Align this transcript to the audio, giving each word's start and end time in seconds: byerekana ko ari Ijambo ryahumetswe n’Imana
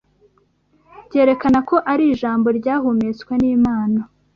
byerekana 1.07 1.59
ko 1.69 1.75
ari 1.91 2.03
Ijambo 2.13 2.47
ryahumetswe 2.59 3.31
n’Imana 3.41 3.99